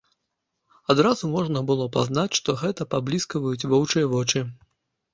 [0.93, 4.39] Адразу можна было пазнаць, што гэта пабліскваюць воўчыя вочы.